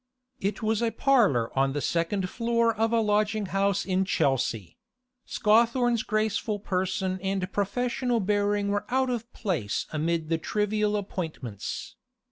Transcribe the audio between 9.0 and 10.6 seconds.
of place amid the